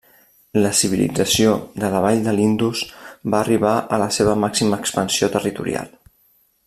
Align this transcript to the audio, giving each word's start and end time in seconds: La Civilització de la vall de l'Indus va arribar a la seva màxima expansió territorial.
La 0.61 0.69
Civilització 0.77 1.51
de 1.83 1.91
la 1.95 2.01
vall 2.05 2.23
de 2.27 2.33
l'Indus 2.37 2.81
va 3.35 3.43
arribar 3.43 3.75
a 3.95 4.01
la 4.05 4.09
seva 4.17 4.35
màxima 4.47 4.81
expansió 4.85 5.31
territorial. 5.37 5.95